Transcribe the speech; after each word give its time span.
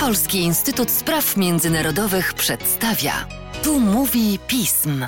Polski 0.00 0.38
Instytut 0.38 0.90
Spraw 0.90 1.36
Międzynarodowych 1.36 2.34
przedstawia. 2.34 3.12
Tu 3.64 3.80
mówi 3.80 4.38
pism. 4.46 5.06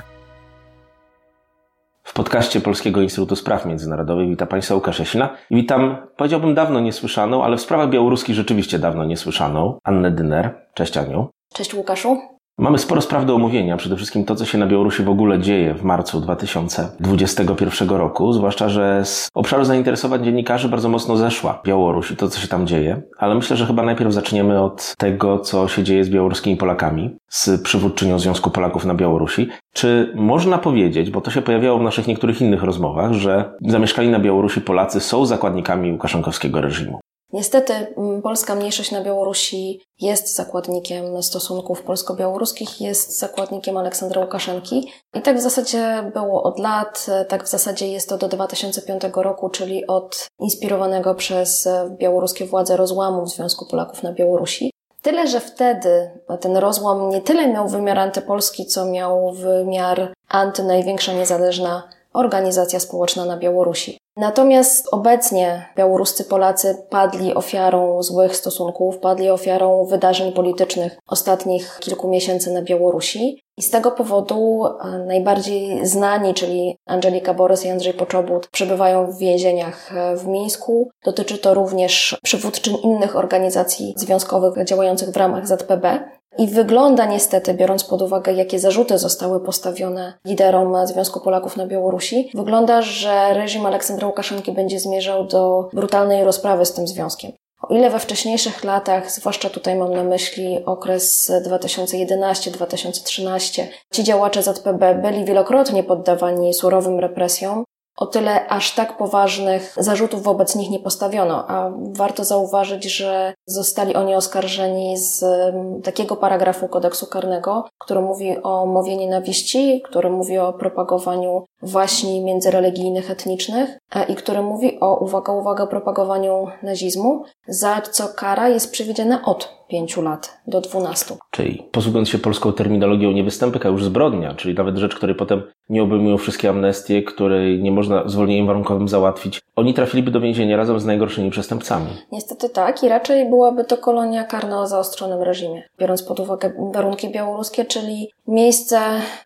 W 2.02 2.12
podcaście 2.12 2.60
Polskiego 2.60 3.02
Instytutu 3.02 3.36
Spraw 3.36 3.66
Międzynarodowych 3.66 4.28
witam 4.28 4.48
Państwa 4.48 4.74
Łukasz 4.74 4.98
Jasina 4.98 5.36
i 5.50 5.56
witam, 5.56 5.96
powiedziałbym 6.16 6.54
dawno 6.54 6.80
niesłyszaną, 6.80 7.44
ale 7.44 7.56
w 7.56 7.60
sprawach 7.60 7.90
białoruskich 7.90 8.34
rzeczywiście 8.34 8.78
dawno 8.78 9.04
niesłyszaną, 9.04 9.78
Annę 9.84 10.10
Dyner. 10.10 10.66
Cześć 10.74 10.96
Aniu. 10.96 11.28
Cześć 11.54 11.74
Łukaszu. 11.74 12.33
Mamy 12.58 12.78
sporo 12.78 13.00
spraw 13.00 13.26
do 13.26 13.34
omówienia, 13.34 13.76
przede 13.76 13.96
wszystkim 13.96 14.24
to, 14.24 14.34
co 14.36 14.44
się 14.44 14.58
na 14.58 14.66
Białorusi 14.66 15.02
w 15.02 15.08
ogóle 15.08 15.38
dzieje 15.38 15.74
w 15.74 15.82
marcu 15.82 16.20
2021 16.20 17.88
roku, 17.88 18.32
zwłaszcza, 18.32 18.68
że 18.68 19.04
z 19.04 19.28
obszaru 19.34 19.64
zainteresowań 19.64 20.24
dziennikarzy 20.24 20.68
bardzo 20.68 20.88
mocno 20.88 21.16
zeszła 21.16 21.60
Białoruś 21.64 22.10
i 22.10 22.16
to, 22.16 22.28
co 22.28 22.40
się 22.40 22.48
tam 22.48 22.66
dzieje. 22.66 23.02
Ale 23.18 23.34
myślę, 23.34 23.56
że 23.56 23.66
chyba 23.66 23.82
najpierw 23.82 24.12
zaczniemy 24.12 24.62
od 24.62 24.94
tego, 24.98 25.38
co 25.38 25.68
się 25.68 25.82
dzieje 25.82 26.04
z 26.04 26.10
białoruskimi 26.10 26.56
Polakami, 26.56 27.16
z 27.28 27.62
przywódczynią 27.62 28.18
Związku 28.18 28.50
Polaków 28.50 28.84
na 28.84 28.94
Białorusi. 28.94 29.48
Czy 29.72 30.12
można 30.14 30.58
powiedzieć, 30.58 31.10
bo 31.10 31.20
to 31.20 31.30
się 31.30 31.42
pojawiało 31.42 31.78
w 31.78 31.82
naszych 31.82 32.06
niektórych 32.06 32.40
innych 32.40 32.62
rozmowach, 32.62 33.12
że 33.12 33.52
zamieszkali 33.60 34.08
na 34.08 34.18
Białorusi 34.18 34.60
Polacy 34.60 35.00
są 35.00 35.26
zakładnikami 35.26 35.92
Łukaszenkowskiego 35.92 36.60
reżimu? 36.60 37.03
Niestety 37.34 37.72
mm, 37.72 38.22
polska 38.22 38.54
mniejszość 38.54 38.90
na 38.90 39.00
Białorusi 39.00 39.80
jest 40.00 40.34
zakładnikiem 40.34 41.22
stosunków 41.22 41.82
polsko-białoruskich, 41.82 42.80
jest 42.80 43.18
zakładnikiem 43.18 43.76
Aleksandra 43.76 44.20
Łukaszenki. 44.20 44.92
I 45.14 45.22
tak 45.22 45.36
w 45.36 45.40
zasadzie 45.40 46.10
było 46.14 46.42
od 46.42 46.58
lat, 46.58 47.06
tak 47.28 47.44
w 47.44 47.48
zasadzie 47.48 47.88
jest 47.88 48.08
to 48.08 48.18
do 48.18 48.28
2005 48.28 49.02
roku, 49.14 49.48
czyli 49.48 49.86
od 49.86 50.28
inspirowanego 50.40 51.14
przez 51.14 51.68
białoruskie 51.90 52.46
władze 52.46 52.76
rozłamu 52.76 53.24
w 53.24 53.30
Związku 53.30 53.66
Polaków 53.66 54.02
na 54.02 54.12
Białorusi. 54.12 54.70
Tyle, 55.02 55.26
że 55.26 55.40
wtedy 55.40 56.10
ten 56.40 56.56
rozłam 56.56 57.08
nie 57.08 57.20
tyle 57.20 57.48
miał 57.48 57.68
wymiar 57.68 57.98
antypolski, 57.98 58.66
co 58.66 58.86
miał 58.86 59.32
wymiar 59.32 60.12
anty 60.28 60.64
największa 60.64 61.12
niezależna 61.12 61.88
organizacja 62.12 62.80
społeczna 62.80 63.24
na 63.24 63.36
Białorusi. 63.36 63.98
Natomiast 64.16 64.88
obecnie 64.92 65.68
białoruscy 65.76 66.24
Polacy 66.24 66.86
padli 66.90 67.34
ofiarą 67.34 68.02
złych 68.02 68.36
stosunków, 68.36 68.98
padli 68.98 69.30
ofiarą 69.30 69.84
wydarzeń 69.84 70.32
politycznych 70.32 70.98
ostatnich 71.06 71.78
kilku 71.80 72.08
miesięcy 72.08 72.52
na 72.52 72.62
Białorusi. 72.62 73.44
I 73.56 73.62
z 73.62 73.70
tego 73.70 73.90
powodu 73.90 74.66
e, 74.66 74.98
najbardziej 74.98 75.86
znani, 75.86 76.34
czyli 76.34 76.78
Angelika 76.86 77.34
Borys 77.34 77.64
i 77.64 77.68
Andrzej 77.68 77.94
Poczobut, 77.94 78.48
przebywają 78.48 79.06
w 79.06 79.18
więzieniach 79.18 79.96
e, 79.96 80.16
w 80.16 80.26
Mińsku. 80.26 80.90
Dotyczy 81.04 81.38
to 81.38 81.54
również 81.54 82.18
przywódczyń 82.22 82.76
innych 82.82 83.16
organizacji 83.16 83.94
związkowych 83.96 84.64
działających 84.64 85.10
w 85.10 85.16
ramach 85.16 85.46
ZPB. 85.46 86.04
I 86.38 86.46
wygląda 86.46 87.06
niestety, 87.06 87.54
biorąc 87.54 87.84
pod 87.84 88.02
uwagę, 88.02 88.32
jakie 88.32 88.58
zarzuty 88.58 88.98
zostały 88.98 89.40
postawione 89.40 90.14
liderom 90.24 90.86
Związku 90.86 91.20
Polaków 91.20 91.56
na 91.56 91.66
Białorusi, 91.66 92.30
wygląda, 92.34 92.82
że 92.82 93.34
reżim 93.34 93.66
Aleksandra 93.66 94.06
Łukaszenki 94.06 94.52
będzie 94.52 94.80
zmierzał 94.80 95.24
do 95.24 95.68
brutalnej 95.72 96.24
rozprawy 96.24 96.66
z 96.66 96.72
tym 96.72 96.86
związkiem. 96.86 97.32
O 97.68 97.74
ile 97.74 97.90
we 97.90 97.98
wcześniejszych 97.98 98.64
latach, 98.64 99.10
zwłaszcza 99.10 99.50
tutaj 99.50 99.76
mam 99.76 99.94
na 99.94 100.04
myśli 100.04 100.64
okres 100.66 101.32
2011-2013, 101.46 103.66
ci 103.92 104.04
działacze 104.04 104.42
ZPB 104.42 104.94
byli 104.94 105.24
wielokrotnie 105.24 105.82
poddawani 105.82 106.54
surowym 106.54 107.00
represjom, 107.00 107.64
o 107.96 108.06
tyle 108.06 108.48
aż 108.48 108.74
tak 108.74 108.96
poważnych 108.96 109.74
zarzutów 109.78 110.22
wobec 110.22 110.56
nich 110.56 110.70
nie 110.70 110.78
postawiono, 110.78 111.44
a 111.48 111.70
warto 111.92 112.24
zauważyć, 112.24 112.84
że 112.84 113.34
zostali 113.46 113.94
oni 113.94 114.14
oskarżeni 114.14 114.98
z 114.98 115.22
mm, 115.22 115.82
takiego 115.82 116.16
paragrafu 116.16 116.68
kodeksu 116.68 117.06
karnego, 117.06 117.64
który 117.78 118.00
mówi 118.00 118.42
o 118.42 118.66
mowie 118.66 118.96
nienawiści, 118.96 119.82
który 119.84 120.10
mówi 120.10 120.38
o 120.38 120.52
propagowaniu 120.52 121.44
właśnie 121.62 122.22
międzyreligijnych, 122.22 123.10
etnicznych 123.10 123.78
i 124.08 124.14
który 124.14 124.42
mówi 124.42 124.80
o, 124.80 124.96
uwaga, 124.96 125.32
uwaga, 125.32 125.66
propagowaniu 125.66 126.46
nazizmu, 126.62 127.24
za 127.48 127.80
co 127.80 128.08
kara 128.08 128.48
jest 128.48 128.72
przewidziana 128.72 129.24
od 129.24 129.63
5 129.74 129.96
lat 129.96 130.38
do 130.46 130.60
12. 130.60 131.14
Czyli 131.30 131.62
posługując 131.72 132.08
się 132.08 132.18
polską 132.18 132.52
terminologią, 132.52 133.12
nie 133.12 133.24
występek, 133.24 133.66
a 133.66 133.68
już 133.68 133.84
zbrodnia, 133.84 134.34
czyli 134.34 134.54
nawet 134.54 134.76
rzecz, 134.76 134.94
której 134.94 135.14
potem 135.14 135.42
nie 135.68 135.82
obejmują 135.82 136.18
wszystkie 136.18 136.48
amnestie, 136.48 137.02
której 137.02 137.62
nie 137.62 137.72
można 137.72 138.08
zwolnieniem 138.08 138.46
warunkowym 138.46 138.88
załatwić. 138.88 139.42
Oni 139.56 139.74
trafiliby 139.74 140.10
do 140.10 140.20
więzienia 140.20 140.56
razem 140.56 140.80
z 140.80 140.84
najgorszymi 140.84 141.30
przestępcami. 141.30 141.86
Niestety 142.12 142.48
tak 142.48 142.82
i 142.82 142.88
raczej 142.88 143.28
byłaby 143.28 143.64
to 143.64 143.76
kolonia 143.76 144.24
karna 144.24 144.60
o 144.60 144.66
zaostrzonym 144.66 145.22
reżimie, 145.22 145.62
biorąc 145.78 146.02
pod 146.02 146.20
uwagę 146.20 146.52
warunki 146.74 147.10
białoruskie, 147.10 147.64
czyli 147.64 148.10
miejsce, 148.26 148.80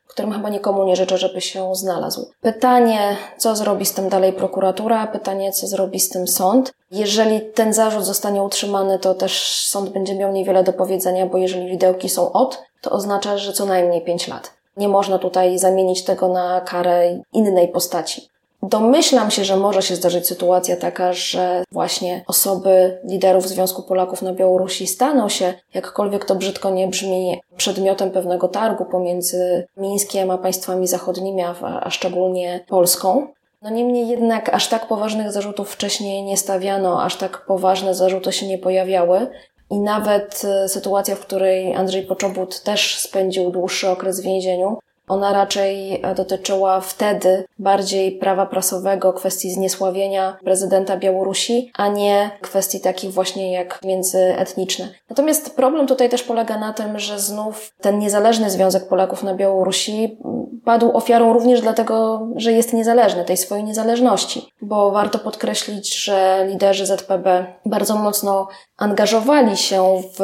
w 0.04 0.10
którym 0.10 0.32
chyba 0.32 0.48
nikomu 0.48 0.84
nie 0.84 0.96
życzę, 0.96 1.18
żeby 1.18 1.40
się 1.40 1.74
znalazł. 1.74 2.30
Pytanie, 2.40 3.16
co 3.38 3.56
zrobi 3.56 3.86
z 3.86 3.94
tym 3.94 4.08
dalej 4.08 4.32
prokuratura, 4.32 5.06
pytanie, 5.06 5.52
co 5.52 5.66
zrobi 5.66 6.00
z 6.00 6.08
tym 6.08 6.28
sąd. 6.28 6.74
Jeżeli 6.90 7.40
ten 7.40 7.72
zarzut 7.72 8.04
zostanie 8.04 8.42
utrzymany, 8.42 8.98
to 8.98 9.14
też 9.14 9.64
sąd 9.66 9.90
będzie 9.90 10.14
miał 10.14 10.32
niewiele 10.32 10.64
do 10.64 10.72
powiedzenia, 10.72 11.26
bo 11.26 11.38
jeżeli 11.38 11.70
widełki 11.70 12.08
są 12.08 12.32
od, 12.32 12.62
to 12.80 12.90
oznacza, 12.90 13.38
że 13.38 13.52
co 13.52 13.66
najmniej 13.66 14.04
5 14.04 14.28
lat. 14.28 14.52
Nie 14.76 14.88
można 14.88 15.18
tutaj 15.18 15.58
zamienić 15.58 16.04
tego 16.04 16.28
na 16.28 16.60
karę 16.60 17.18
innej 17.32 17.68
postaci. 17.68 18.28
Domyślam 18.62 19.30
się, 19.30 19.44
że 19.44 19.56
może 19.56 19.82
się 19.82 19.96
zdarzyć 19.96 20.26
sytuacja 20.26 20.76
taka, 20.76 21.12
że 21.12 21.64
właśnie 21.72 22.24
osoby 22.26 22.98
liderów 23.04 23.48
Związku 23.48 23.82
Polaków 23.82 24.22
na 24.22 24.32
Białorusi 24.32 24.86
staną 24.86 25.28
się, 25.28 25.54
jakkolwiek 25.74 26.24
to 26.24 26.34
brzydko 26.34 26.70
nie 26.70 26.88
brzmi, 26.88 27.40
przedmiotem 27.56 28.10
pewnego 28.10 28.48
targu 28.48 28.84
pomiędzy 28.84 29.66
Mińskiem 29.76 30.30
a 30.30 30.38
państwami 30.38 30.86
zachodnimi, 30.86 31.42
a 31.62 31.90
szczególnie 31.90 32.64
Polską. 32.68 33.26
No 33.62 33.70
niemniej 33.70 34.08
jednak 34.08 34.54
aż 34.54 34.68
tak 34.68 34.88
poważnych 34.88 35.32
zarzutów 35.32 35.70
wcześniej 35.70 36.22
nie 36.22 36.36
stawiano, 36.36 37.02
aż 37.02 37.16
tak 37.16 37.46
poważne 37.46 37.94
zarzuty 37.94 38.32
się 38.32 38.46
nie 38.46 38.58
pojawiały. 38.58 39.26
I 39.70 39.78
nawet 39.78 40.42
e, 40.44 40.68
sytuacja, 40.68 41.14
w 41.14 41.20
której 41.20 41.74
Andrzej 41.74 42.02
Poczobut 42.02 42.62
też 42.62 42.98
spędził 42.98 43.50
dłuższy 43.50 43.88
okres 43.88 44.20
w 44.20 44.24
więzieniu, 44.24 44.78
ona 45.08 45.32
raczej 45.32 46.00
e, 46.02 46.14
dotyczyła 46.14 46.80
wtedy 46.80 47.44
bardziej 47.58 48.12
prawa 48.12 48.46
prasowego, 48.46 49.12
kwestii 49.12 49.50
zniesławienia 49.50 50.36
prezydenta 50.44 50.96
Białorusi, 50.96 51.70
a 51.76 51.88
nie 51.88 52.30
kwestii 52.40 52.80
takich 52.80 53.12
właśnie 53.12 53.52
jak 53.52 53.80
międzyetniczne. 53.84 54.88
Natomiast 55.10 55.56
problem 55.56 55.86
tutaj 55.86 56.08
też 56.08 56.22
polega 56.22 56.58
na 56.58 56.72
tym, 56.72 56.98
że 56.98 57.20
znów 57.20 57.72
ten 57.80 57.98
niezależny 57.98 58.50
Związek 58.50 58.88
Polaków 58.88 59.22
na 59.22 59.34
Białorusi 59.34 60.18
padł 60.64 60.96
ofiarą 60.96 61.32
również 61.32 61.60
dlatego, 61.60 62.26
że 62.36 62.52
jest 62.52 62.72
niezależny, 62.72 63.24
tej 63.24 63.36
swojej 63.36 63.64
niezależności. 63.64 64.52
Bo 64.62 64.90
warto 64.90 65.18
podkreślić, 65.18 66.04
że 66.04 66.46
liderzy 66.48 66.86
ZPB 66.86 67.46
bardzo 67.66 67.96
mocno 67.96 68.48
angażowali 68.76 69.56
się 69.56 70.02
w 70.18 70.22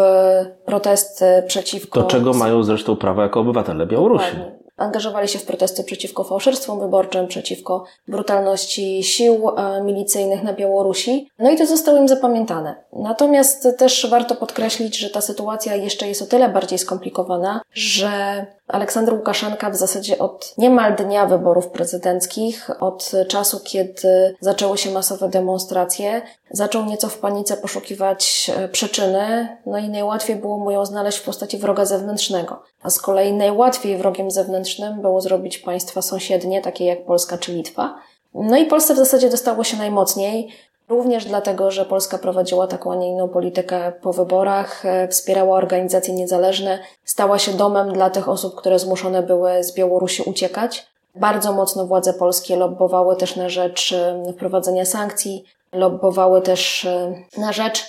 protesty 0.64 1.24
przeciwko. 1.46 2.00
Do 2.00 2.06
czego 2.06 2.32
mają 2.32 2.62
zresztą 2.62 2.96
prawo 2.96 3.22
jako 3.22 3.40
obywatele 3.40 3.86
Białorusi. 3.86 4.24
Dokładnie 4.24 4.63
angażowali 4.76 5.28
się 5.28 5.38
w 5.38 5.44
protesty 5.44 5.84
przeciwko 5.84 6.24
fałszerstwom 6.24 6.80
wyborczym, 6.80 7.26
przeciwko 7.26 7.84
brutalności 8.08 9.02
sił 9.02 9.48
e, 9.48 9.82
milicyjnych 9.82 10.42
na 10.42 10.52
Białorusi. 10.52 11.28
No 11.38 11.50
i 11.50 11.56
to 11.56 11.66
zostało 11.66 11.98
im 11.98 12.08
zapamiętane. 12.08 12.84
Natomiast 12.92 13.68
też 13.78 14.06
warto 14.10 14.34
podkreślić, 14.34 14.98
że 14.98 15.10
ta 15.10 15.20
sytuacja 15.20 15.74
jeszcze 15.74 16.08
jest 16.08 16.22
o 16.22 16.26
tyle 16.26 16.48
bardziej 16.48 16.78
skomplikowana, 16.78 17.60
że 17.72 18.46
Aleksander 18.68 19.14
Łukaszenka 19.14 19.70
w 19.70 19.76
zasadzie 19.76 20.18
od 20.18 20.54
niemal 20.58 20.96
dnia 20.96 21.26
wyborów 21.26 21.68
prezydenckich, 21.68 22.70
od 22.80 23.12
czasu, 23.28 23.60
kiedy 23.64 24.36
zaczęły 24.40 24.78
się 24.78 24.90
masowe 24.90 25.28
demonstracje, 25.28 26.22
zaczął 26.50 26.84
nieco 26.84 27.08
w 27.08 27.18
panice 27.18 27.56
poszukiwać 27.56 28.50
e, 28.56 28.68
przyczyny, 28.68 29.56
no 29.66 29.78
i 29.78 29.88
najłatwiej 29.88 30.36
było 30.36 30.58
mu 30.58 30.70
ją 30.70 30.86
znaleźć 30.86 31.18
w 31.18 31.24
postaci 31.24 31.58
wroga 31.58 31.84
zewnętrznego. 31.84 32.62
A 32.82 32.90
z 32.90 33.00
kolei 33.00 33.32
najłatwiej 33.32 33.96
wrogiem 33.96 34.30
zewnętrznym 34.30 35.02
było 35.02 35.20
zrobić 35.20 35.58
państwa 35.58 36.02
sąsiednie, 36.02 36.62
takie 36.62 36.84
jak 36.84 37.04
Polska 37.04 37.38
czy 37.38 37.52
Litwa. 37.52 37.94
No 38.34 38.56
i 38.56 38.66
Polsce 38.66 38.94
w 38.94 38.98
zasadzie 38.98 39.30
dostało 39.30 39.64
się 39.64 39.76
najmocniej, 39.76 40.48
Również 40.88 41.24
dlatego, 41.24 41.70
że 41.70 41.84
Polska 41.84 42.18
prowadziła 42.18 42.66
taką, 42.66 42.92
a 42.92 42.96
nie 42.96 43.08
inną 43.08 43.28
politykę 43.28 43.92
po 44.02 44.12
wyborach, 44.12 44.86
e, 44.86 45.08
wspierała 45.08 45.56
organizacje 45.56 46.14
niezależne, 46.14 46.78
stała 47.04 47.38
się 47.38 47.52
domem 47.52 47.92
dla 47.92 48.10
tych 48.10 48.28
osób, 48.28 48.54
które 48.54 48.78
zmuszone 48.78 49.22
były 49.22 49.64
z 49.64 49.74
Białorusi 49.74 50.22
uciekać. 50.22 50.86
Bardzo 51.14 51.52
mocno 51.52 51.86
władze 51.86 52.14
polskie 52.14 52.56
lobbowały 52.56 53.16
też 53.16 53.36
na 53.36 53.48
rzecz 53.48 53.92
e, 53.92 54.32
wprowadzenia 54.32 54.84
sankcji, 54.84 55.44
lobbowały 55.72 56.42
też 56.42 56.84
e, 56.84 57.14
na 57.38 57.52
rzecz 57.52 57.86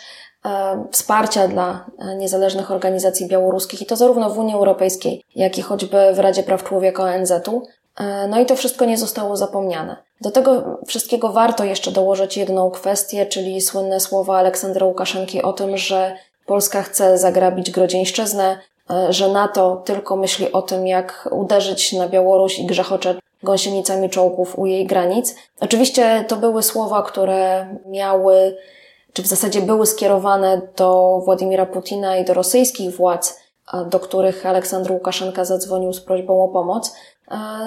wsparcia 0.92 1.48
dla 1.48 1.86
niezależnych 2.18 2.72
organizacji 2.72 3.28
białoruskich 3.28 3.82
i 3.82 3.86
to 3.86 3.96
zarówno 3.96 4.30
w 4.30 4.38
Unii 4.40 4.56
Europejskiej, 4.56 5.24
jak 5.36 5.58
i 5.58 5.62
choćby 5.62 5.98
w 6.14 6.20
Radzie 6.20 6.44
Praw 6.44 6.64
Człowieka 6.64 7.04
ONZ-u. 7.04 7.62
No 8.30 8.40
i 8.40 8.46
to 8.46 8.56
wszystko 8.56 8.86
nie 8.86 8.98
zostało 8.98 9.38
zapomniane. 9.38 10.05
Do 10.22 10.32
tego 10.32 10.78
wszystkiego 10.88 11.30
warto 11.30 11.64
jeszcze 11.64 11.92
dołożyć 11.92 12.38
jedną 12.38 12.72
kwestię, 12.72 13.26
czyli 13.26 13.62
słynne 13.62 14.00
słowa 14.00 14.38
Aleksandra 14.38 14.86
Łukaszenki 14.86 15.42
o 15.42 15.54
tym, 15.54 15.78
że 15.78 16.16
Polska 16.46 16.82
chce 16.84 17.18
zagrabić 17.18 17.72
Grodzieńszczyznę, 17.72 18.60
e, 18.90 19.14
że 19.14 19.30
NATO 19.30 19.82
tylko 19.86 20.16
myśli 20.16 20.52
o 20.52 20.62
tym, 20.62 20.88
jak 20.88 21.30
uderzyć 21.32 21.94
na 21.94 22.08
Białoruś 22.08 22.60
i 22.60 22.66
grzechocze 22.66 23.16
gąsienicami 23.44 24.10
czołgów 24.10 24.60
u 24.60 24.66
jej 24.66 24.86
granic. 24.86 25.36
Oczywiście 25.60 26.26
to 26.28 26.36
były 26.36 26.64
słowa, 26.64 27.04
które 27.04 27.68
miały, 27.86 28.58
czy 29.14 29.22
w 29.22 29.28
zasadzie 29.28 29.62
były 29.62 29.86
skierowane 29.86 30.62
do 30.78 31.22
Władimira 31.26 31.66
Putina 31.66 32.18
i 32.18 32.26
do 32.26 32.34
rosyjskich 32.34 32.96
władz, 32.96 33.40
do 33.90 34.00
których 34.00 34.46
Aleksandr 34.46 34.92
Łukaszenka 34.92 35.46
zadzwonił 35.46 35.94
z 35.94 36.02
prośbą 36.02 36.44
o 36.44 36.48
pomoc. 36.48 36.96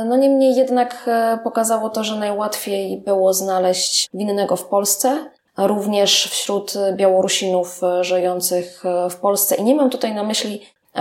No 0.07 0.17
niemniej 0.17 0.57
jednak 0.57 1.05
e, 1.07 1.39
pokazało 1.45 1.91
to, 1.91 2.05
że 2.05 2.17
najłatwiej 2.17 2.99
było 2.99 3.35
znaleźć 3.35 4.09
winnego 4.15 4.57
w 4.57 4.65
Polsce, 4.65 5.31
również 5.57 6.29
wśród 6.31 6.75
Białorusinów 6.97 7.81
e, 7.85 8.05
żyjących 8.05 8.87
e, 8.87 9.11
w 9.11 9.17
Polsce. 9.17 9.55
I 9.55 9.65
nie 9.65 9.75
mam 9.75 9.91
tutaj 9.91 10.15
na 10.15 10.23
myśli 10.23 10.61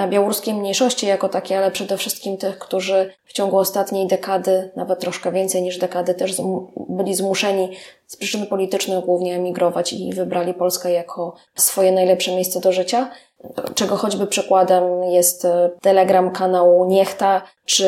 białoruskiej 0.10 0.54
mniejszości 0.54 1.08
jako 1.08 1.30
takiej, 1.30 1.58
ale 1.58 1.72
przede 1.72 1.98
wszystkim 1.98 2.38
tych, 2.38 2.60
którzy 2.60 3.14
w 3.26 3.34
ciągu 3.34 3.58
ostatniej 3.58 4.08
dekady, 4.08 4.72
nawet 4.76 5.00
troszkę 5.00 5.32
więcej 5.32 5.62
niż 5.62 5.78
dekady, 5.78 6.14
też 6.14 6.32
byli 6.90 7.16
zmuszeni 7.16 7.70
z 8.08 8.18
przyczyn 8.18 8.48
politycznych 8.48 9.06
głównie 9.06 9.36
emigrować 9.36 9.94
i 9.94 10.14
wybrali 10.14 10.54
Polskę 10.54 10.92
jako 10.92 11.36
swoje 11.56 11.92
najlepsze 11.92 12.32
miejsce 12.32 12.60
do 12.60 12.72
życia 12.72 13.12
czego 13.76 13.98
choćby 13.98 14.28
przykładem 14.28 15.04
jest 15.04 15.46
e, 15.46 15.70
telegram 15.82 16.32
kanału 16.32 16.86
Niechta, 16.86 17.42
czy... 17.66 17.86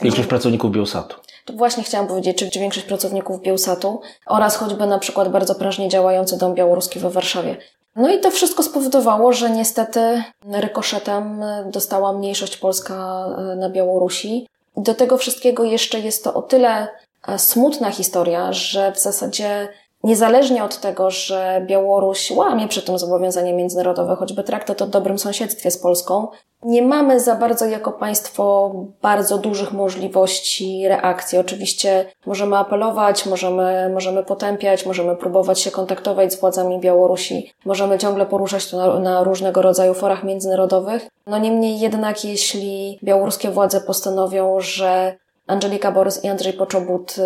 Większość 0.00 0.28
pracowników 0.28 0.70
Bielsatu. 0.70 1.16
To 1.44 1.52
właśnie 1.52 1.82
chciałam 1.82 2.06
powiedzieć, 2.06 2.38
czy, 2.38 2.50
czy 2.50 2.58
większość 2.58 2.86
pracowników 2.86 3.40
Bielsatu 3.40 4.00
oraz 4.26 4.56
choćby 4.56 4.86
na 4.86 4.98
przykład 4.98 5.28
bardzo 5.28 5.54
prężnie 5.54 5.88
działający 5.88 6.38
Dom 6.38 6.54
Białoruski 6.54 6.98
we 6.98 7.10
Warszawie. 7.10 7.56
No 7.96 8.14
i 8.14 8.20
to 8.20 8.30
wszystko 8.30 8.62
spowodowało, 8.62 9.32
że 9.32 9.50
niestety 9.50 10.22
rykoszetem 10.52 11.44
dostała 11.66 12.12
mniejszość 12.12 12.56
polska 12.56 13.26
e, 13.38 13.56
na 13.56 13.70
Białorusi. 13.70 14.48
Do 14.76 14.94
tego 14.94 15.16
wszystkiego 15.16 15.64
jeszcze 15.64 16.00
jest 16.00 16.24
to 16.24 16.34
o 16.34 16.42
tyle 16.42 16.88
e, 17.28 17.38
smutna 17.38 17.90
historia, 17.90 18.52
że 18.52 18.92
w 18.92 18.98
zasadzie 18.98 19.68
Niezależnie 20.04 20.64
od 20.64 20.80
tego, 20.80 21.10
że 21.10 21.64
Białoruś 21.66 22.30
łamie 22.30 22.68
przy 22.68 22.82
tym 22.82 22.98
zobowiązania 22.98 23.52
międzynarodowe, 23.52 24.16
choćby 24.16 24.42
traktat 24.42 24.82
o 24.82 24.86
dobrym 24.86 25.18
sąsiedztwie 25.18 25.70
z 25.70 25.78
Polską, 25.78 26.28
nie 26.62 26.82
mamy 26.82 27.20
za 27.20 27.34
bardzo 27.34 27.66
jako 27.66 27.92
państwo 27.92 28.74
bardzo 29.02 29.38
dużych 29.38 29.72
możliwości 29.72 30.88
reakcji. 30.88 31.38
Oczywiście 31.38 32.04
możemy 32.26 32.56
apelować, 32.56 33.26
możemy, 33.26 33.90
możemy 33.94 34.22
potępiać, 34.22 34.86
możemy 34.86 35.16
próbować 35.16 35.60
się 35.60 35.70
kontaktować 35.70 36.32
z 36.32 36.40
władzami 36.40 36.80
Białorusi, 36.80 37.52
możemy 37.64 37.98
ciągle 37.98 38.26
poruszać 38.26 38.70
to 38.70 38.76
na, 38.76 39.00
na 39.00 39.24
różnego 39.24 39.62
rodzaju 39.62 39.94
forach 39.94 40.24
międzynarodowych. 40.24 41.08
No 41.26 41.38
niemniej 41.38 41.80
jednak, 41.80 42.24
jeśli 42.24 42.98
białoruskie 43.04 43.50
władze 43.50 43.80
postanowią, 43.80 44.60
że 44.60 45.16
Angelika 45.46 45.92
Borys 45.92 46.24
i 46.24 46.28
Andrzej 46.28 46.52
Poczobut 46.52 47.14
y, 47.18 47.22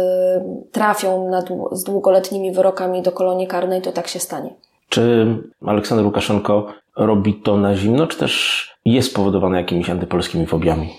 trafią 0.72 1.28
na, 1.28 1.42
z 1.72 1.84
długoletnimi 1.84 2.52
wyrokami 2.52 3.02
do 3.02 3.12
kolonii 3.12 3.46
karnej, 3.46 3.82
to 3.82 3.92
tak 3.92 4.08
się 4.08 4.18
stanie. 4.18 4.54
Czy 4.88 5.26
Aleksander 5.66 6.06
Łukaszenko 6.06 6.66
robi 6.96 7.34
to 7.34 7.56
na 7.56 7.76
zimno, 7.76 8.06
czy 8.06 8.18
też 8.18 8.66
jest 8.84 9.10
spowodowane 9.10 9.58
jakimiś 9.58 9.90
antypolskimi 9.90 10.46
fobiami? 10.46 10.94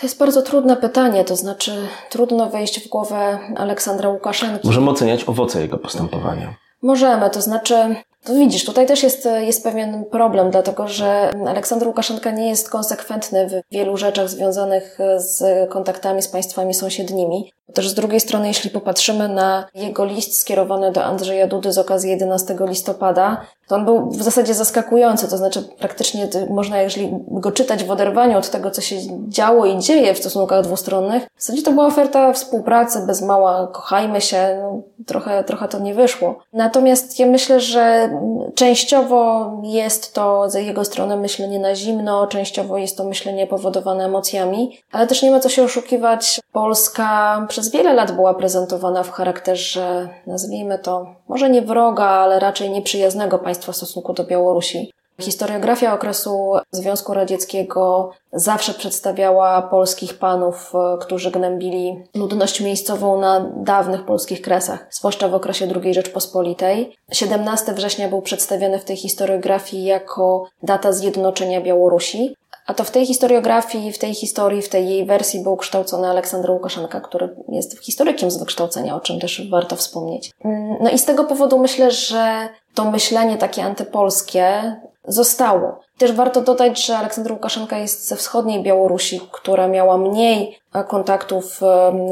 To 0.00 0.06
jest 0.06 0.18
bardzo 0.18 0.42
trudne 0.42 0.76
pytanie, 0.76 1.24
to 1.24 1.36
znaczy 1.36 1.72
trudno 2.10 2.50
wejść 2.50 2.86
w 2.86 2.88
głowę 2.88 3.38
Aleksandra 3.56 4.08
Łukaszenki. 4.08 4.66
Możemy 4.66 4.90
oceniać 4.90 5.28
owoce 5.28 5.60
jego 5.60 5.78
postępowania. 5.78 6.54
Możemy, 6.82 7.30
to 7.30 7.40
znaczy 7.40 7.96
to 8.24 8.34
widzisz, 8.34 8.64
tutaj 8.64 8.86
też 8.86 9.02
jest, 9.02 9.28
jest 9.40 9.64
pewien 9.64 10.04
problem, 10.04 10.50
dlatego 10.50 10.88
że 10.88 11.30
Aleksander 11.48 11.88
Łukaszenka 11.88 12.30
nie 12.30 12.48
jest 12.48 12.70
konsekwentny 12.70 13.48
w 13.48 13.74
wielu 13.74 13.96
rzeczach 13.96 14.28
związanych 14.28 14.98
z 15.16 15.70
kontaktami 15.70 16.22
z 16.22 16.28
państwami 16.28 16.74
sąsiednimi. 16.74 17.52
Też 17.74 17.88
z 17.88 17.94
drugiej 17.94 18.20
strony, 18.20 18.48
jeśli 18.48 18.70
popatrzymy 18.70 19.28
na 19.28 19.66
jego 19.74 20.04
list 20.04 20.38
skierowany 20.38 20.92
do 20.92 21.04
Andrzeja 21.04 21.46
Dudy 21.46 21.72
z 21.72 21.78
okazji 21.78 22.10
11 22.10 22.56
listopada, 22.60 23.46
to 23.68 23.74
on 23.74 23.84
był 23.84 24.10
w 24.10 24.22
zasadzie 24.22 24.54
zaskakujący, 24.54 25.28
to 25.28 25.36
znaczy 25.36 25.62
praktycznie 25.78 26.28
można, 26.50 26.78
jeżeli 26.78 27.10
go 27.28 27.52
czytać 27.52 27.84
w 27.84 27.90
oderwaniu 27.90 28.38
od 28.38 28.50
tego, 28.50 28.70
co 28.70 28.80
się 28.80 28.96
działo 29.28 29.66
i 29.66 29.78
dzieje 29.78 30.14
w 30.14 30.18
stosunkach 30.18 30.62
dwustronnych, 30.62 31.22
w 31.36 31.42
zasadzie 31.42 31.62
to 31.62 31.72
była 31.72 31.86
oferta 31.86 32.32
współpracy 32.32 33.06
bez 33.06 33.22
mała, 33.22 33.66
kochajmy 33.66 34.20
się, 34.20 34.58
no, 34.62 34.82
trochę, 35.06 35.44
trochę 35.44 35.68
to 35.68 35.78
nie 35.78 35.94
wyszło. 35.94 36.38
Natomiast 36.52 37.18
ja 37.18 37.26
myślę, 37.26 37.60
że 37.60 38.10
częściowo 38.54 39.52
jest 39.62 40.14
to 40.14 40.50
z 40.50 40.54
jego 40.54 40.84
strony 40.84 41.16
myślenie 41.16 41.58
na 41.58 41.74
zimno, 41.74 42.26
częściowo 42.26 42.78
jest 42.78 42.96
to 42.96 43.04
myślenie 43.04 43.46
powodowane 43.46 44.04
emocjami, 44.04 44.78
ale 44.92 45.06
też 45.06 45.22
nie 45.22 45.30
ma 45.30 45.40
co 45.40 45.48
się 45.48 45.64
oszukiwać. 45.64 46.40
Polska 46.52 47.46
przez 47.48 47.70
wiele 47.70 47.92
lat 47.92 48.12
była 48.12 48.34
prezentowana 48.34 49.02
w 49.02 49.10
charakterze, 49.10 50.08
nazwijmy 50.26 50.78
to, 50.78 51.06
może 51.28 51.50
nie 51.50 51.62
wroga, 51.62 52.04
ale 52.04 52.38
raczej 52.38 52.70
nieprzyjaznego 52.70 53.38
państwa 53.38 53.53
w 53.58 53.76
stosunku 53.76 54.12
do 54.12 54.24
Białorusi. 54.24 54.92
Historiografia 55.20 55.94
okresu 55.94 56.52
Związku 56.70 57.14
Radzieckiego 57.14 58.10
zawsze 58.32 58.74
przedstawiała 58.74 59.62
polskich 59.62 60.18
panów, 60.18 60.72
e, 60.74 60.98
którzy 60.98 61.30
gnębili 61.30 62.02
ludność 62.14 62.60
miejscową 62.60 63.20
na 63.20 63.50
dawnych 63.56 64.04
polskich 64.04 64.42
kresach, 64.42 64.86
zwłaszcza 64.90 65.28
w 65.28 65.34
okresie 65.34 65.68
II 65.82 65.94
Rzeczpospolitej. 65.94 66.96
17 67.12 67.72
września 67.72 68.08
był 68.08 68.22
przedstawiony 68.22 68.78
w 68.78 68.84
tej 68.84 68.96
historiografii 68.96 69.84
jako 69.84 70.46
data 70.62 70.92
zjednoczenia 70.92 71.60
Białorusi. 71.60 72.34
A 72.66 72.74
to 72.74 72.84
w 72.84 72.90
tej 72.90 73.06
historiografii, 73.06 73.92
w 73.92 73.98
tej 73.98 74.14
historii, 74.14 74.62
w 74.62 74.68
tej 74.68 74.88
jej 74.88 75.06
wersji 75.06 75.42
był 75.42 75.56
kształcony 75.56 76.08
Aleksander 76.08 76.50
Łukaszenka, 76.50 77.00
który 77.00 77.36
jest 77.48 77.84
historykiem 77.84 78.30
z 78.30 78.36
wykształcenia, 78.36 78.96
o 78.96 79.00
czym 79.00 79.20
też 79.20 79.50
warto 79.50 79.76
wspomnieć. 79.76 80.30
Mm, 80.44 80.76
no 80.80 80.90
i 80.90 80.98
z 80.98 81.04
tego 81.04 81.24
powodu 81.24 81.58
myślę, 81.58 81.90
że 81.90 82.48
to 82.74 82.90
myślenie 82.90 83.36
takie 83.36 83.62
antypolskie 83.62 84.76
zostało. 85.08 85.80
Też 85.98 86.12
warto 86.12 86.40
dodać, 86.40 86.86
że 86.86 86.96
Aleksander 86.96 87.32
Łukaszenka 87.32 87.78
jest 87.78 88.08
ze 88.08 88.16
wschodniej 88.16 88.62
Białorusi, 88.62 89.20
która 89.32 89.68
miała 89.68 89.98
mniej 89.98 90.58
kontaktów 90.88 91.60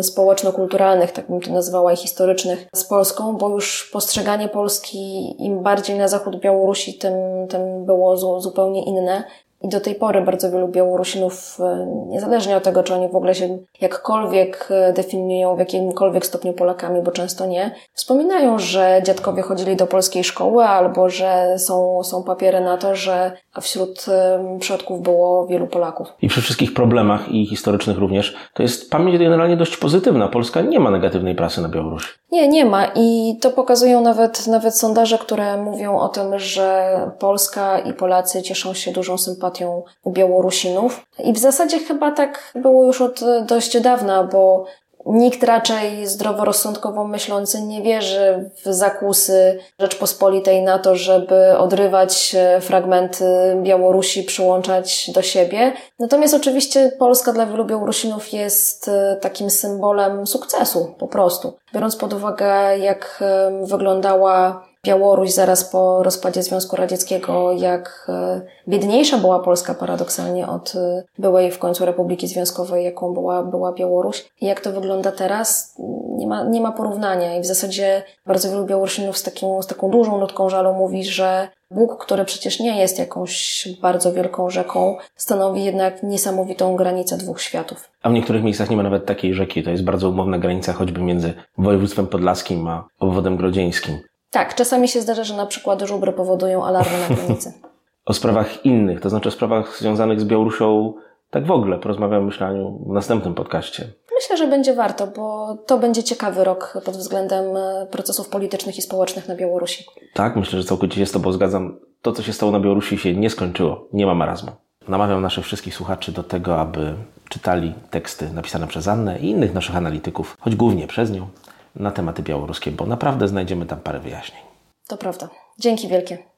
społeczno-kulturalnych, 0.03 1.13
tak 1.13 1.27
bym 1.29 1.41
to 1.41 1.53
nazwała, 1.53 1.93
i 1.93 1.97
historycznych 1.97 2.67
z 2.75 2.85
Polską, 2.85 3.37
bo 3.37 3.49
już 3.49 3.91
postrzeganie 3.93 4.49
Polski 4.49 5.35
im 5.45 5.63
bardziej 5.63 5.99
na 5.99 6.09
zachód 6.09 6.41
Białorusi, 6.41 6.95
tym, 6.95 7.15
tym 7.49 7.85
było 7.85 8.41
zupełnie 8.41 8.85
inne. 8.85 9.25
I 9.63 9.69
do 9.69 9.81
tej 9.81 9.95
pory 9.95 10.23
bardzo 10.23 10.51
wielu 10.51 10.69
Białorusinów, 10.69 11.59
e, 11.61 11.87
niezależnie 12.09 12.57
od 12.57 12.63
tego, 12.63 12.83
czy 12.83 12.95
oni 12.95 13.09
w 13.09 13.17
ogóle 13.17 13.35
się 13.35 13.59
jakkolwiek 13.81 14.69
e, 14.71 14.93
definiują 14.93 15.57
w 15.57 15.59
jakimkolwiek 15.59 16.27
stopniu 16.27 16.53
Polakami, 16.53 17.03
bo 17.03 17.11
często 17.11 17.47
nie, 17.47 17.75
wspominają, 17.93 18.59
że 18.59 19.01
dziadkowie 19.05 19.43
chodzili 19.43 19.77
do 19.77 19.87
polskiej 19.87 20.25
szkoły 20.25 20.65
albo 20.65 21.09
że 21.09 21.55
są, 21.59 22.03
są 22.05 22.23
papiery 22.23 22.61
na 22.61 22.77
to, 22.77 22.97
że 22.97 23.33
wśród 23.61 24.07
e, 24.09 24.59
przodków 24.61 25.03
było 25.03 25.47
wielu 25.47 25.67
Polaków. 25.67 26.09
I 26.23 26.29
przy 26.29 26.43
wszystkich 26.43 26.75
problemach 26.75 27.29
i 27.29 27.47
historycznych 27.47 27.99
również, 27.99 28.37
to 28.55 28.63
jest 28.63 28.91
pamięć 28.91 29.19
generalnie 29.19 29.57
dość 29.57 29.77
pozytywna. 29.77 30.29
Polska 30.29 30.61
nie 30.61 30.81
ma 30.81 30.91
negatywnej 30.91 31.35
prasy 31.35 31.61
na 31.61 31.69
Białorusi. 31.69 32.09
Nie, 32.31 32.49
nie 32.49 32.65
ma. 32.65 32.87
I 32.95 33.39
to 33.41 33.51
pokazują 33.51 34.01
nawet, 34.01 34.47
nawet 34.47 34.77
sondaże, 34.77 35.19
które 35.19 35.57
mówią 35.57 35.99
o 35.99 36.09
tym, 36.09 36.39
że 36.39 36.97
Polska 37.19 37.79
i 37.79 37.93
Polacy 37.93 38.43
cieszą 38.43 38.75
się 38.75 38.93
dużą 38.93 39.19
sympatią 39.19 39.52
sympatią 39.53 39.83
Białorusinów. 40.07 41.07
I 41.25 41.33
w 41.33 41.39
zasadzie 41.39 41.79
chyba 41.79 42.11
tak 42.11 42.53
było 42.55 42.85
już 42.85 43.01
od 43.01 43.21
dość 43.47 43.81
dawna, 43.81 44.25
bo 44.25 44.65
Nikt 45.07 45.43
raczej 45.45 46.07
zdroworozsądkowo 46.07 47.05
myślący 47.05 47.63
nie 47.63 47.83
wierzy 47.83 48.51
w 48.65 48.73
zakusy 48.75 49.59
Rzeczpospolitej 49.81 50.63
na 50.63 50.79
to, 50.79 50.97
żeby 50.97 51.59
odrywać 51.59 52.37
fragmenty 52.61 53.25
Białorusi, 53.63 54.23
przyłączać 54.23 55.11
do 55.15 55.23
siebie. 55.23 55.73
Natomiast 55.99 56.35
oczywiście 56.35 56.93
Polska 56.99 57.33
dla 57.33 57.47
wielu 57.47 57.65
Białorusinów 57.65 58.33
jest 58.33 58.91
takim 59.21 59.51
symbolem 59.51 60.27
sukcesu, 60.27 60.95
po 60.99 61.09
prostu. 61.09 61.53
Biorąc 61.75 61.97
pod 61.97 62.13
uwagę, 62.13 62.79
jak 62.79 63.25
wyglądała 63.63 64.65
Białoruś 64.87 65.31
zaraz 65.31 65.65
po 65.65 66.03
rozpadzie 66.03 66.43
Związku 66.43 66.77
Radzieckiego, 66.77 67.53
jak 67.53 68.07
e, 68.09 68.41
biedniejsza 68.69 69.19
była 69.19 69.41
Polska 69.41 69.75
paradoksalnie 69.75 70.49
od 70.49 70.75
e, 70.75 71.03
byłej 71.19 71.51
w 71.51 71.59
końcu 71.59 71.87
Republiki 71.87 72.29
Związkowej, 72.29 72.85
jaką 72.85 73.15
była, 73.15 73.43
była 73.43 73.73
Białoruś. 73.73 74.25
I 74.41 74.47
jak 74.47 74.61
to 74.61 74.73
wygląda 74.73 75.13
teraz, 75.13 75.77
nie 76.17 76.27
ma, 76.27 76.45
nie 76.45 76.61
ma 76.61 76.73
porównania. 76.73 77.37
I 77.37 77.41
w 77.41 77.47
zasadzie 77.47 78.03
bardzo 78.27 78.51
wielu 78.51 78.65
Białorusinów 78.65 79.19
z, 79.19 79.23
taką, 79.23 79.63
z 79.63 79.67
taką 79.67 79.91
dużą 79.91 80.19
nutką 80.19 80.51
żalu 80.51 80.75
mówi, 80.75 81.05
że 81.05 81.49
Bóg, 81.71 82.05
który 82.05 82.25
przecież 82.25 82.61
nie 82.61 82.81
jest 82.81 82.99
jakąś 82.99 83.69
bardzo 83.83 84.13
wielką 84.13 84.51
rzeką, 84.51 84.97
stanowi 85.17 85.65
jednak 85.65 86.03
niesamowitą 86.03 86.77
granicę 86.77 87.17
dwóch 87.17 87.41
światów. 87.41 87.91
A 88.03 88.11
w 88.11 88.13
niektórych 88.13 88.43
miejscach 88.43 88.71
nie 88.71 88.77
ma 88.77 88.83
nawet 88.83 89.07
takiej 89.07 89.35
rzeki. 89.35 89.63
To 89.63 89.71
jest 89.71 89.85
bardzo 89.85 90.09
umowna 90.09 90.39
granica 90.39 90.73
choćby 90.73 91.01
między 91.01 91.33
województwem 91.59 92.07
podlaskim 92.07 92.69
a 92.69 92.89
obwodem 93.01 93.37
grodzieńskim. 93.37 93.99
Tak, 94.33 94.55
czasami 94.55 94.89
się 94.89 95.01
zdarza, 95.01 95.25
że 95.25 95.37
na 95.37 95.47
przykład 95.47 95.83
żubry 95.83 96.13
powodują 96.13 96.65
alarmy 96.65 96.93
na 97.09 97.17
granicy. 97.17 97.53
o 98.07 98.15
sprawach 98.15 98.67
innych, 98.67 99.01
to 99.01 99.11
znaczy 99.11 99.29
o 99.29 99.33
sprawach 99.33 99.79
związanych 99.79 100.21
z 100.21 100.25
Białorusią 100.25 100.95
tak 101.31 101.47
w 101.47 101.51
ogóle. 101.51 101.79
Porozmawiamy, 101.79 102.27
myślę, 102.27 102.75
w 102.87 102.93
następnym 102.93 103.35
podcaście. 103.35 103.89
Myślę, 104.15 104.37
że 104.37 104.47
będzie 104.47 104.75
warto, 104.75 105.07
bo 105.07 105.57
to 105.67 105.79
będzie 105.79 106.03
ciekawy 106.03 106.45
rok 106.45 106.79
pod 106.85 106.97
względem 106.97 107.57
e, 107.57 107.87
procesów 107.91 108.29
politycznych 108.29 108.79
i 108.79 108.83
społecznych 108.83 109.29
na 109.29 109.37
Białorusi. 109.37 109.85
Tak, 110.15 110.37
myślę, 110.37 110.61
że 110.61 110.69
całkowicie 110.69 110.97
się 110.97 111.07
z 111.07 111.13
Tobą 111.13 111.33
zgadzam. 111.33 111.79
To, 112.03 112.13
co 112.13 112.23
się 112.23 112.33
stało 112.33 112.53
na 112.53 112.61
Białorusi, 112.61 112.99
się 112.99 113.15
nie 113.15 113.31
skończyło. 113.31 113.89
Nie 113.93 114.07
ma 114.07 114.15
marazmu. 114.15 114.53
Namawiam 114.89 115.23
naszych 115.23 115.45
wszystkich 115.45 115.75
słuchaczy 115.75 116.13
do 116.13 116.23
tego, 116.23 116.61
aby 116.61 116.95
czytali 117.29 117.75
teksty 117.91 118.31
napisane 118.31 118.67
przez 118.67 118.89
Annę 118.89 119.19
i 119.19 119.31
innych 119.31 119.55
naszych 119.55 119.77
analityków, 119.77 120.37
choć 120.41 120.57
głównie 120.57 120.87
przez 120.87 121.11
nią, 121.11 121.29
na 121.75 121.91
tematy 121.91 122.23
białoruskie, 122.23 122.71
bo 122.71 122.87
naprawdę 122.87 123.29
znajdziemy 123.29 123.67
tam 123.67 123.81
parę 123.81 124.01
wyjaśnień. 124.01 124.43
To 124.89 124.97
prawda. 124.97 125.29
Dzięki 125.59 125.89
wielkie. 125.89 126.32